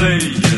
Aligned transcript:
play. 0.00 0.49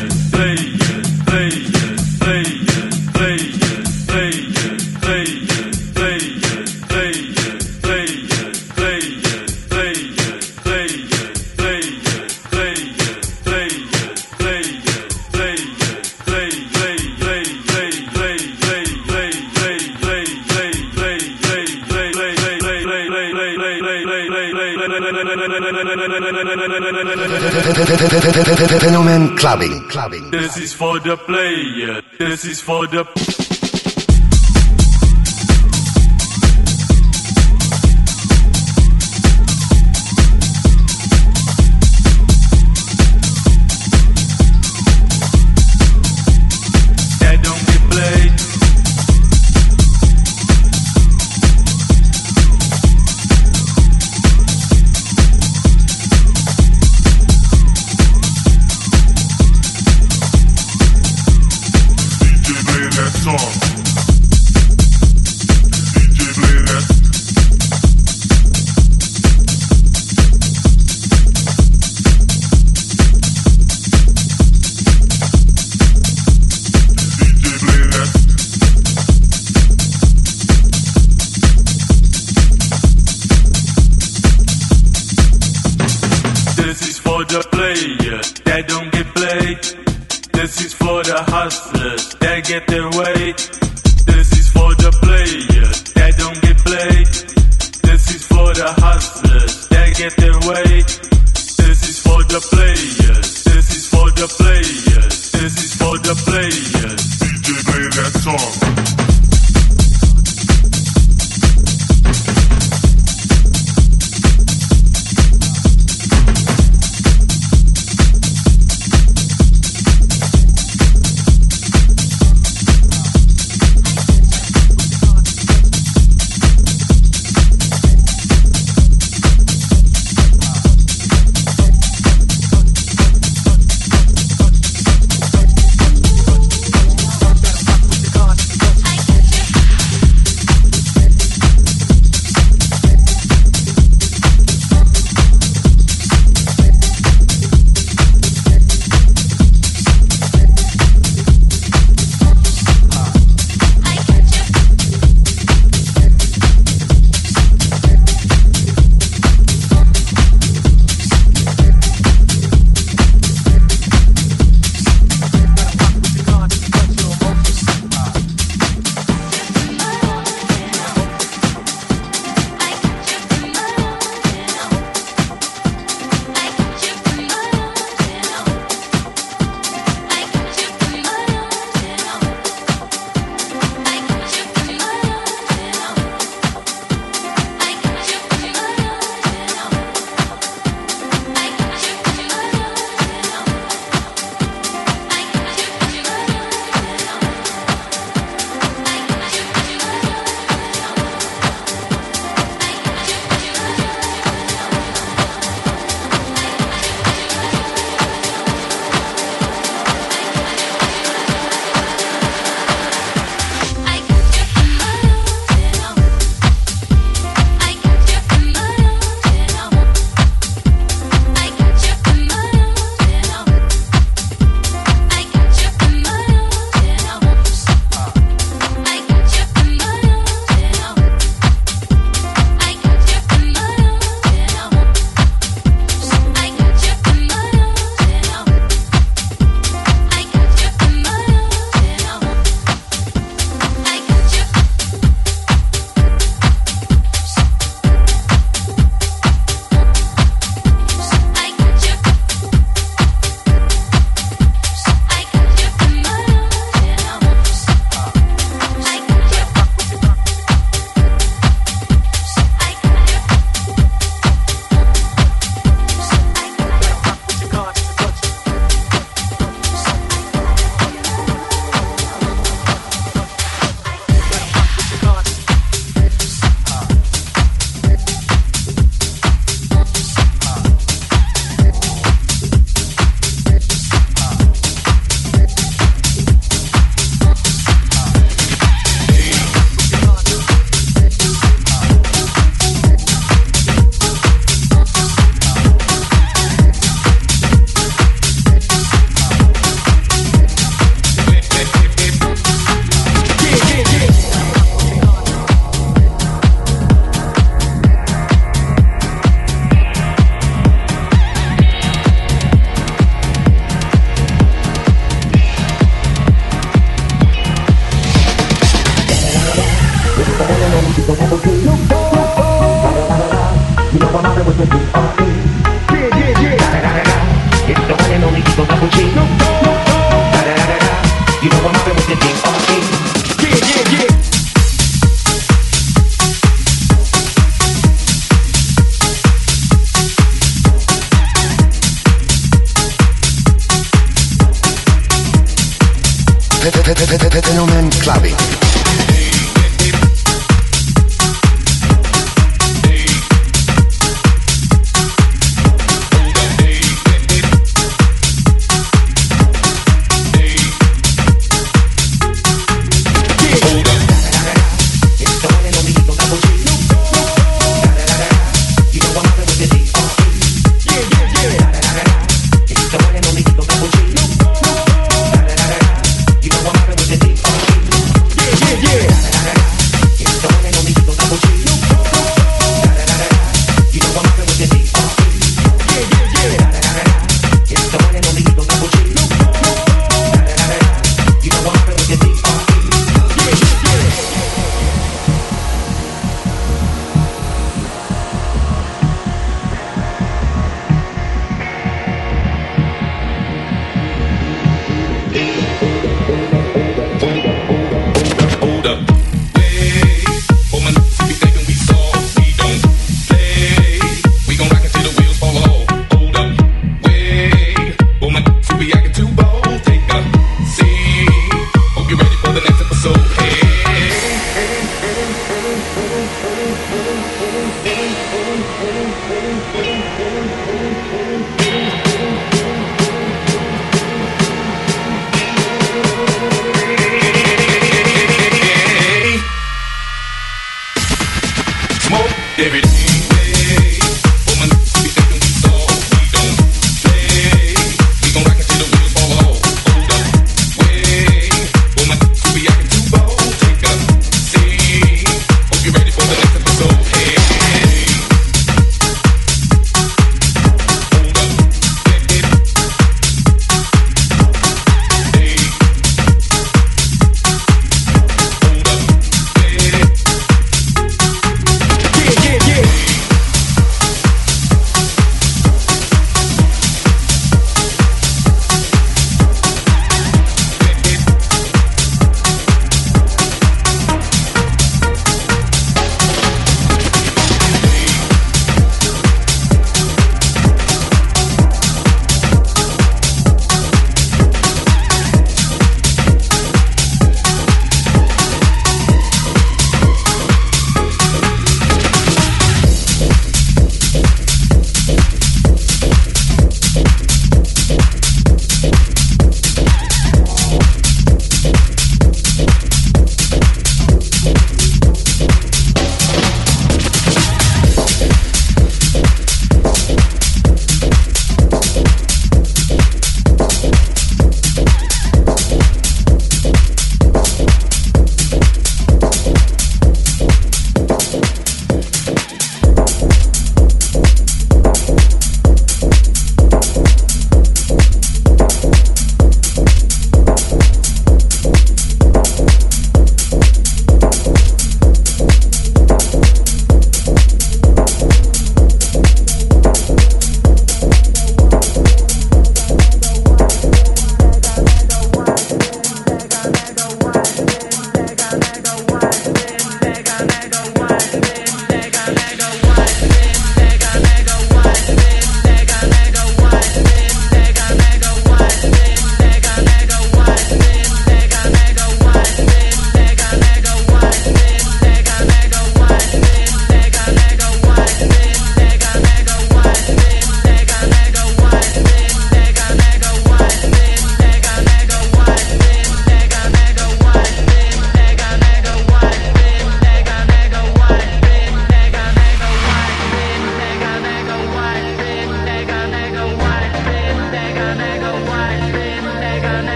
This 30.19 30.57
is 30.57 30.73
for 30.73 30.99
the 30.99 31.17
player. 31.17 32.01
This 32.19 32.45
is 32.45 32.61
for 32.61 32.85
the. 32.85 33.42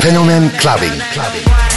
Phenomen 0.00 0.50
Clubbing. 0.58 0.98
clubbing. 1.12 1.75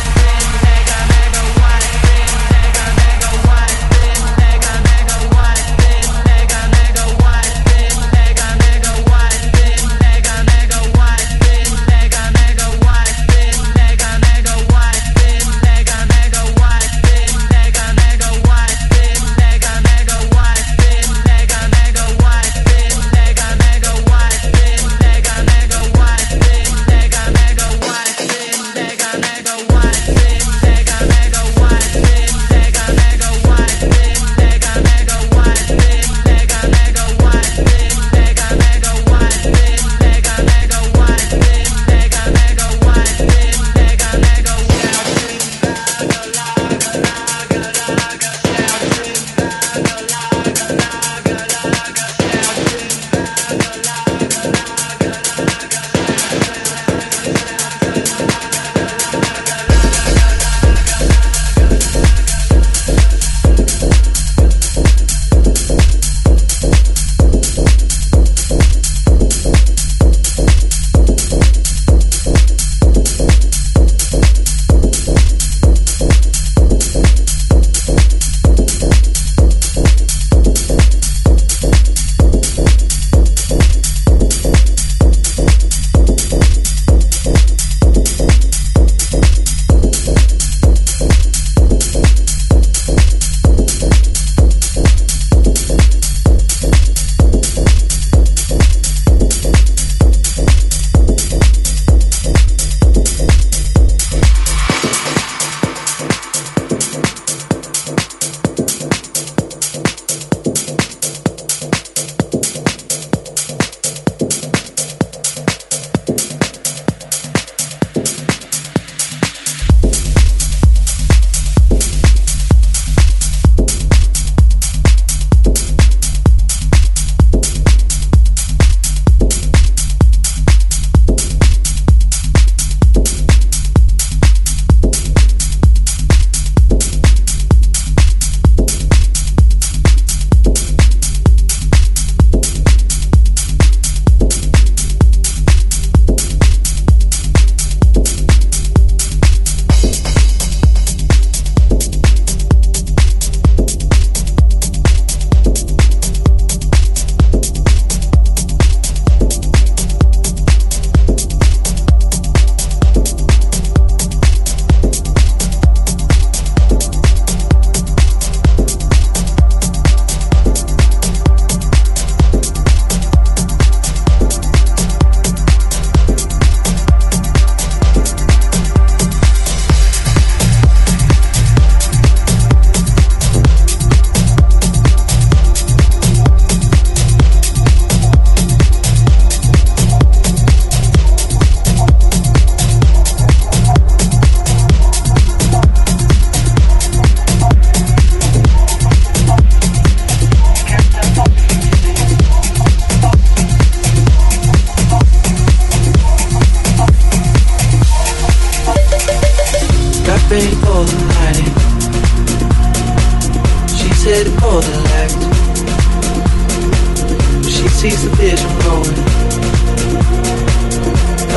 sees 217.79 218.03
the 218.03 218.09
vision 218.17 218.51
rolling 218.67 218.99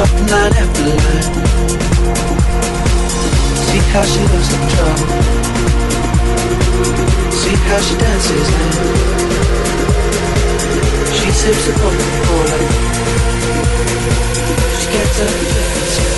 up 0.02 0.11
line 0.28 0.55
after 0.62 0.85
line. 0.90 1.28
See 3.66 3.83
how 3.92 4.02
she 4.02 4.20
loves 4.33 4.50
in 4.57 4.62
trouble. 4.74 5.09
See 7.40 7.57
how 7.68 7.81
she 7.87 7.94
dances 7.96 8.48
now. 8.59 8.72
She 11.16 11.31
sips 11.31 11.64
the 11.66 11.72
bottle 11.78 12.07
of 12.09 12.14
cola. 12.26 12.59
She 14.78 14.87
gets 14.94 15.20
up 15.20 15.31
and 15.31 16.12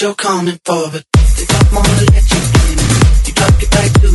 you're 0.00 0.14
coming 0.14 0.58
for, 0.64 0.90
but 0.90 1.04
don't 1.12 1.72
wanna 1.72 1.88
let 2.12 2.30
you 2.30 2.40
in, 2.68 2.78
you 3.24 3.32
talk 3.32 3.58
to 3.58 3.70
back 3.70 4.05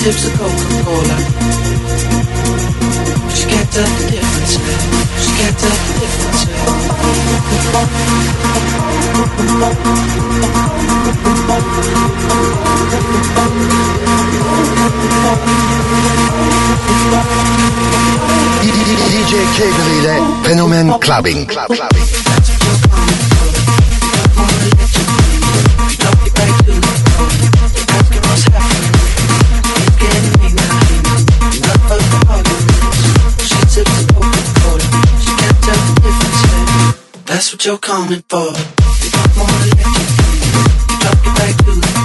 sips 0.00 0.24
of 0.24 0.32
Coca-Cola. 0.32 1.16
She 3.36 3.44
kept 3.52 3.76
up 3.76 3.90
the 3.98 4.06
difference. 4.10 4.52
She 5.20 5.30
kept 5.36 5.62
up 5.68 5.76
the 5.84 5.92
difference. 6.00 6.40
DJ 19.04 19.32
Fenomen 20.44 20.98
Clubbing. 21.02 21.46
clubbing. 21.46 22.29
That's 37.30 37.52
what 37.52 37.64
you're 37.64 37.78
coming 37.78 38.24
for. 38.28 38.38
You 38.38 39.10
wanna 39.14 39.38
more 39.38 39.46
You 40.88 40.96
drop 40.98 41.26
it 41.26 41.34
back 41.38 41.56
to 41.58 41.74
the 41.78 41.99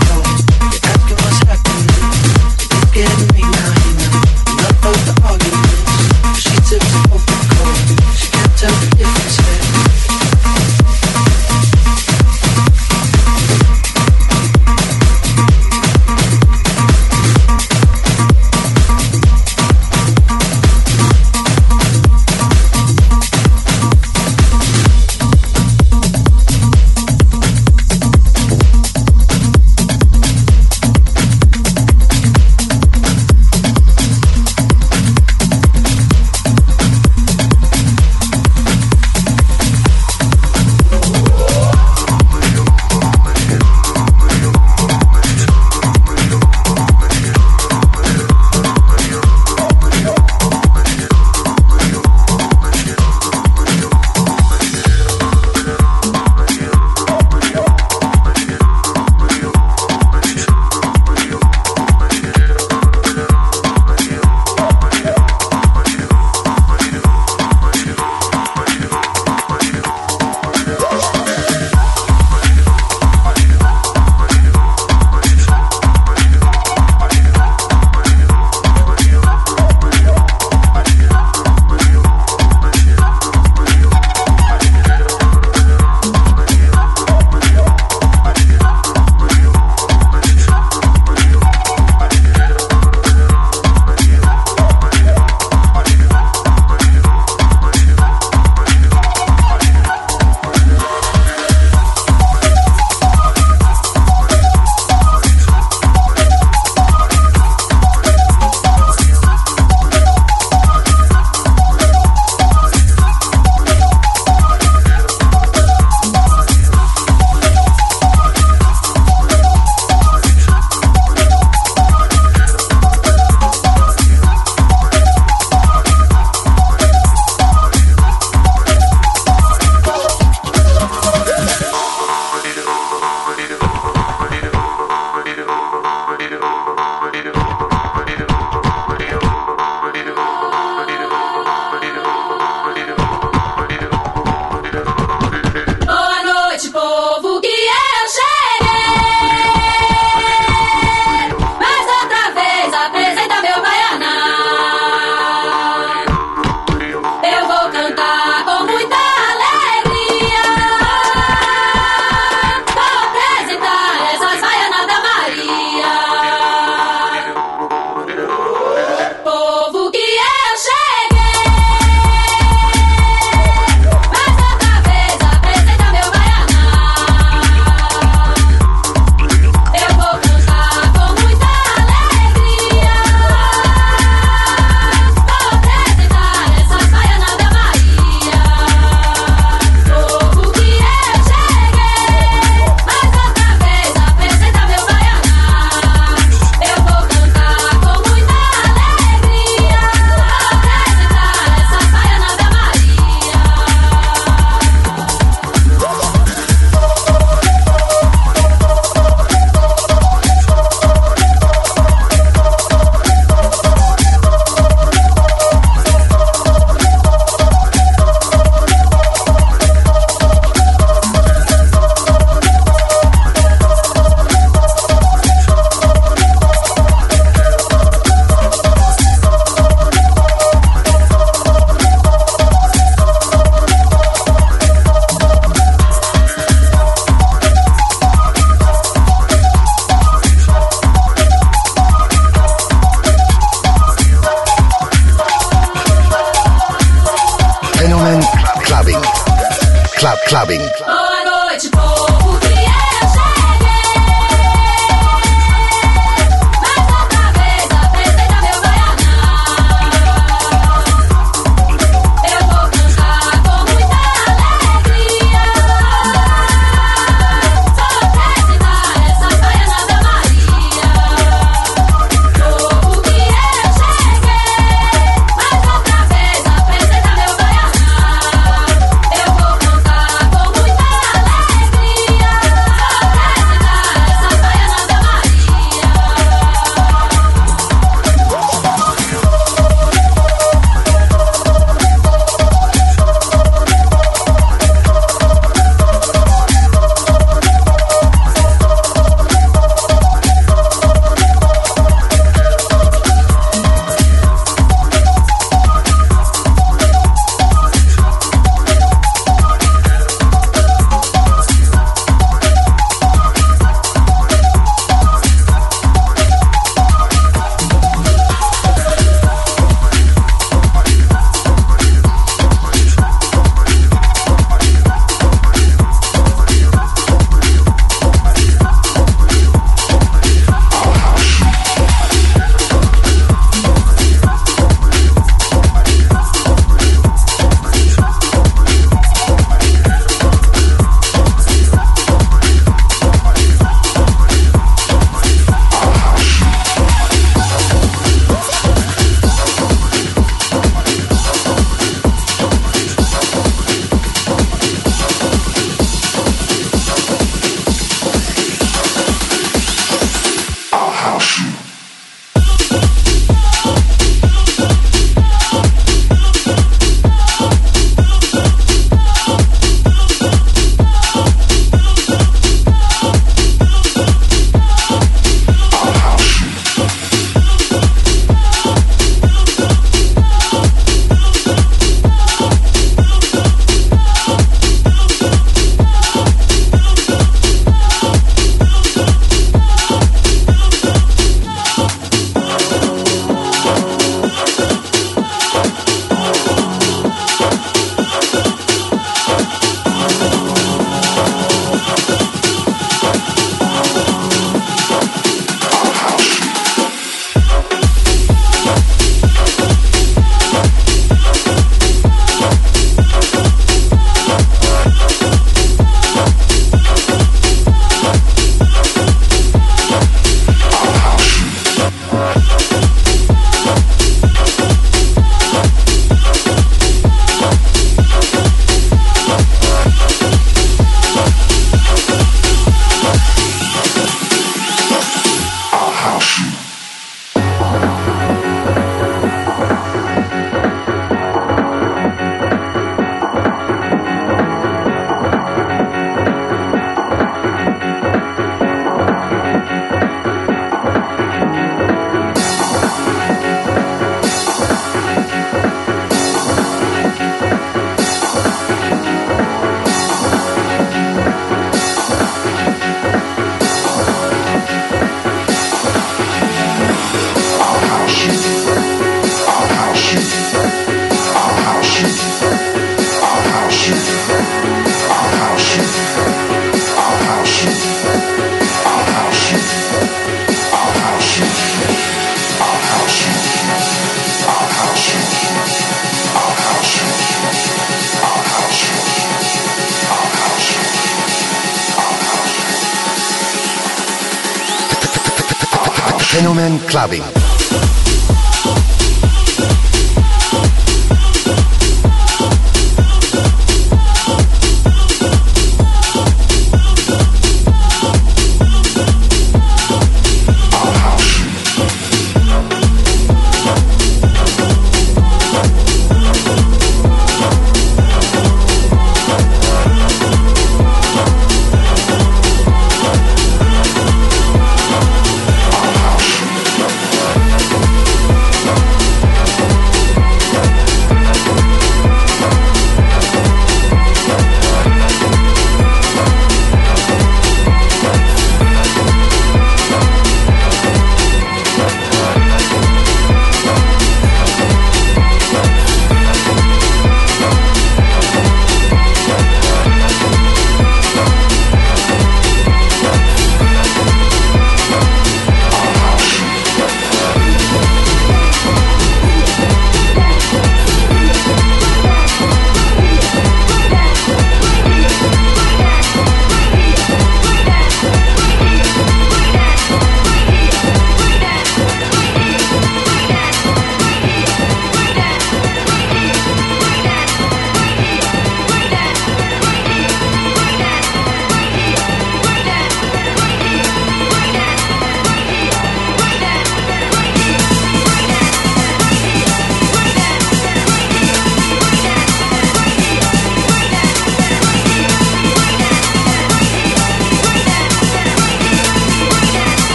sabem. 496.95 497.44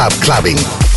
Club 0.00 0.12
Clubbing. 0.22 0.89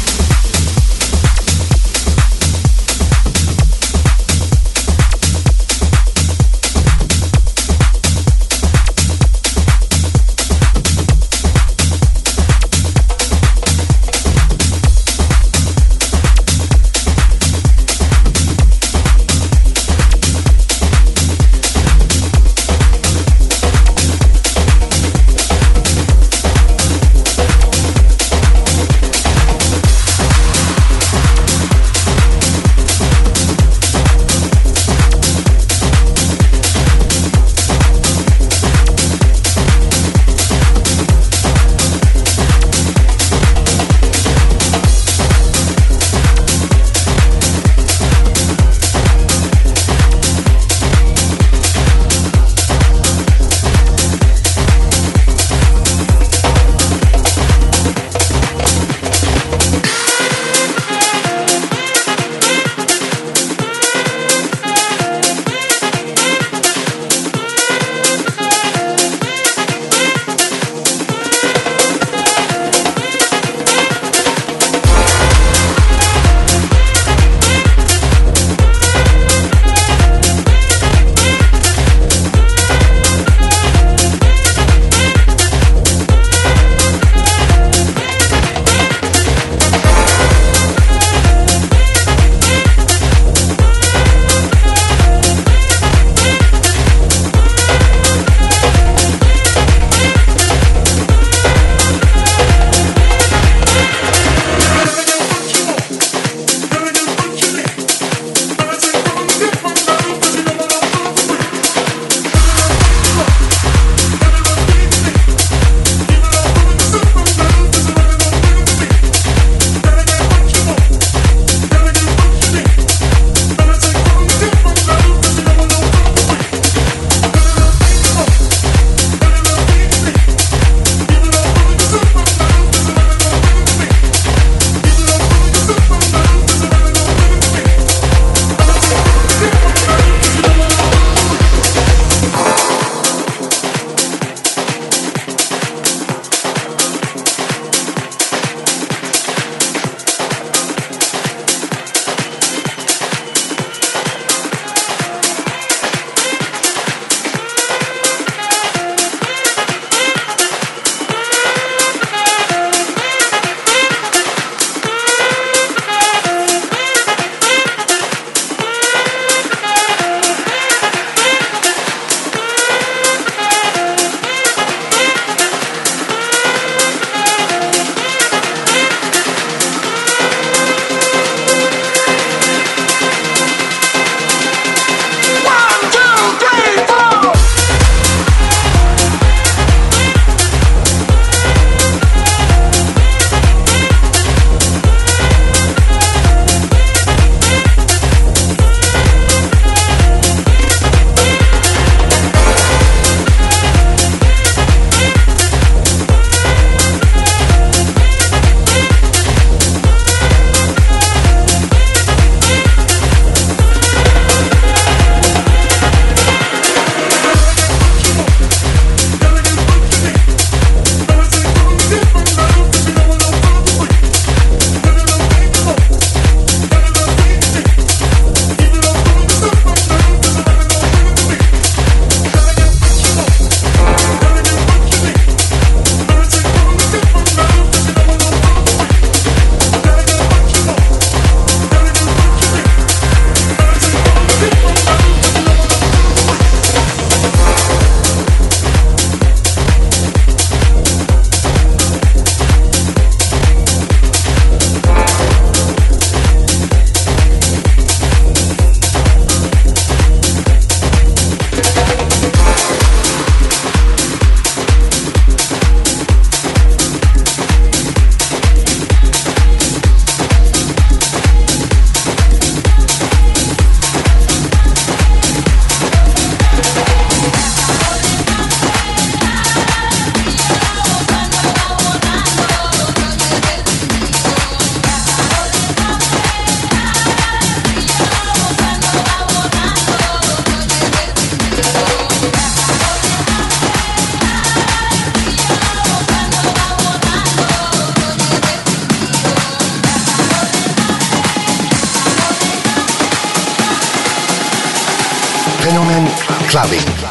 Clubbing. 306.54 307.03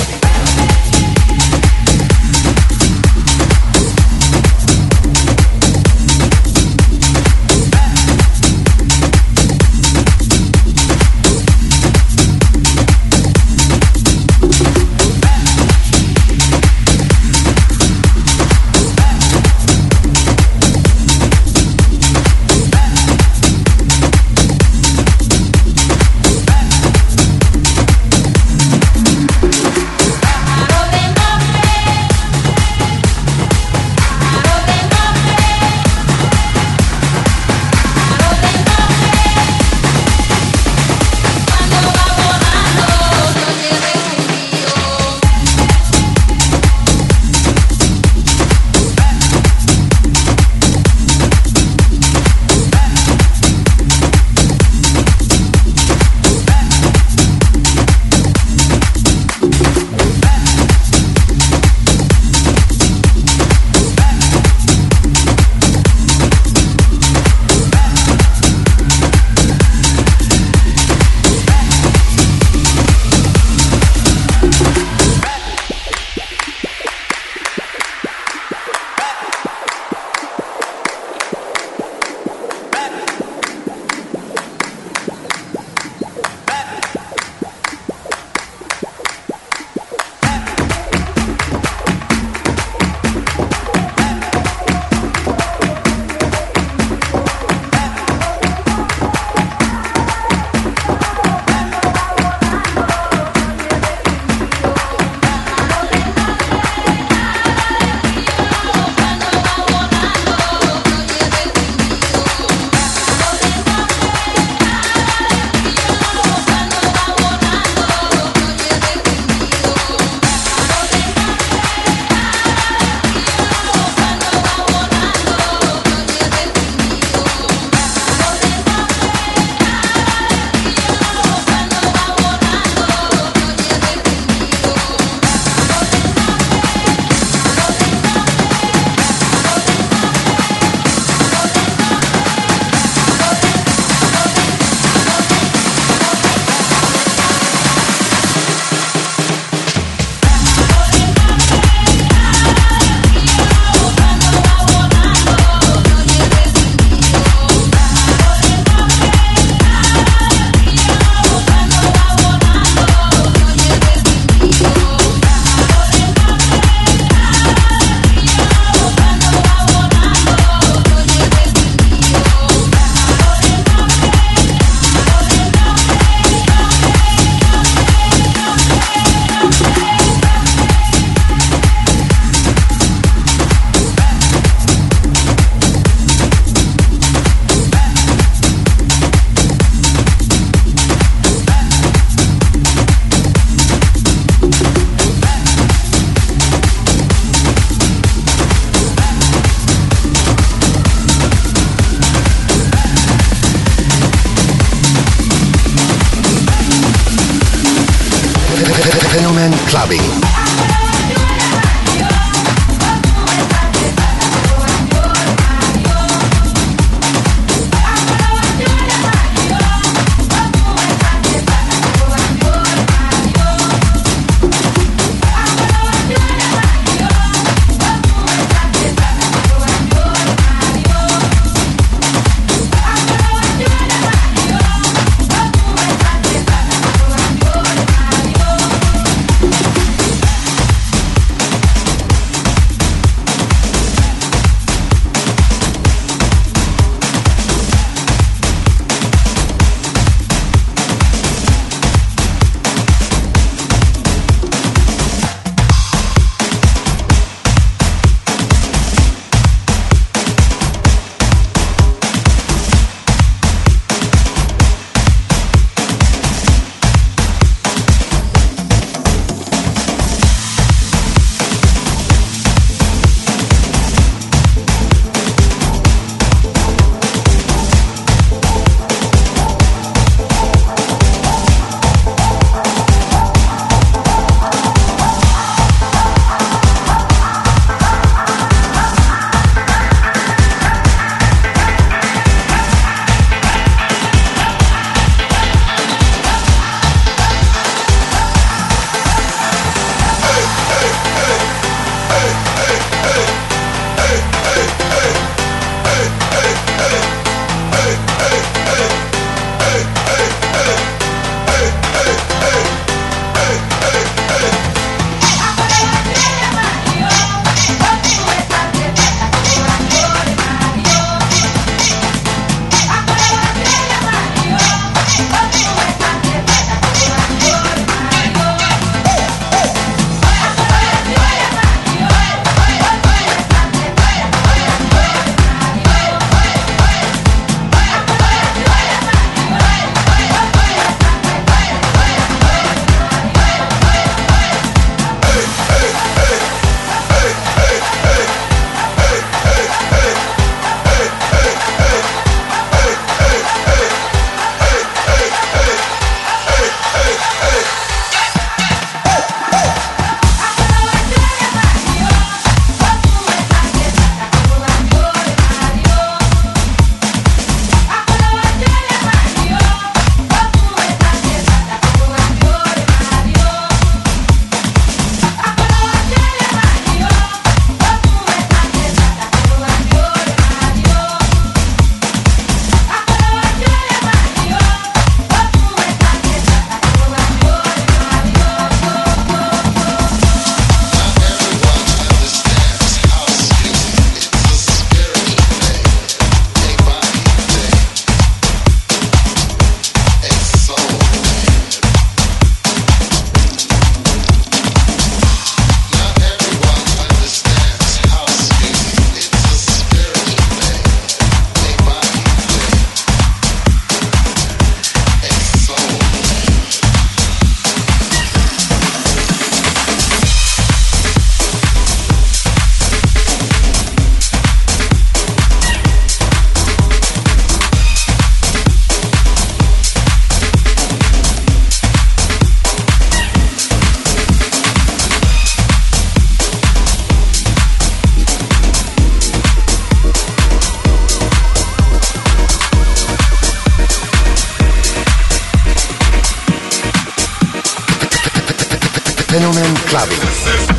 Fenomen 450.03 450.72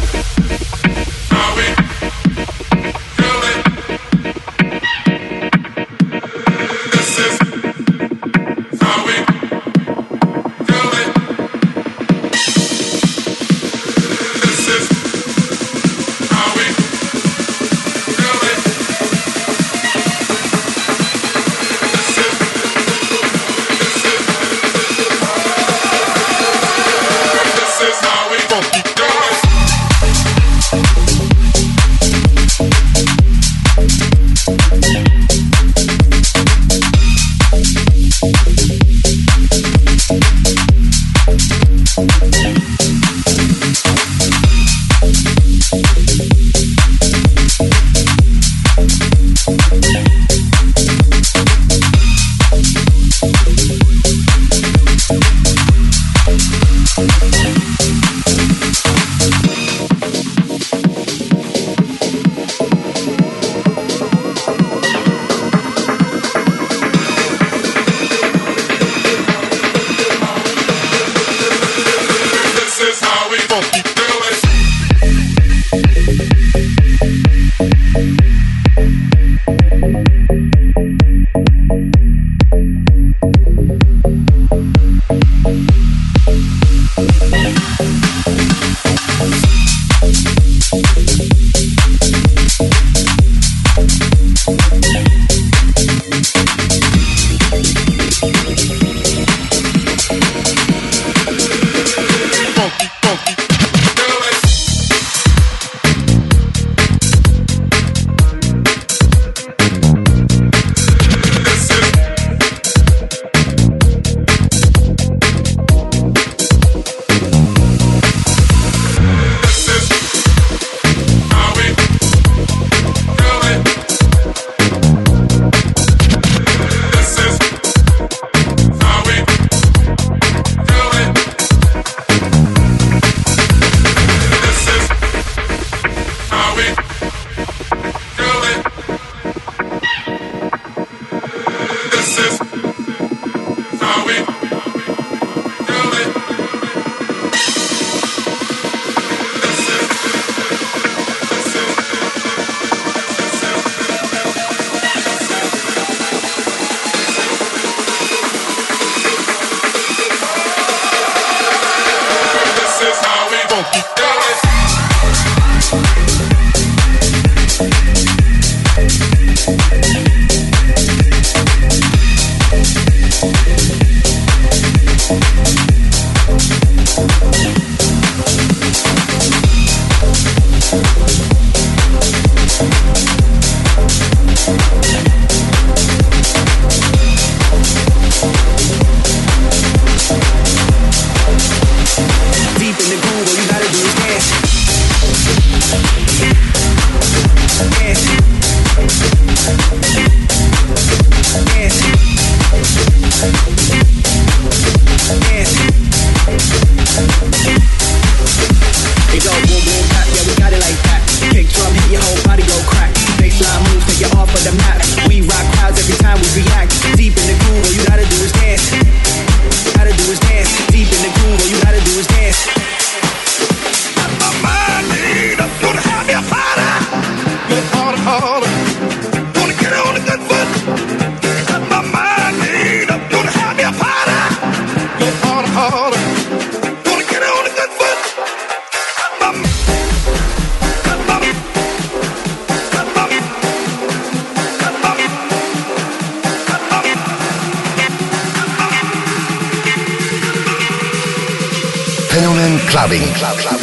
Clubbing. 252.83 253.13
Club, 253.13 253.37
clubbing. 253.37 253.62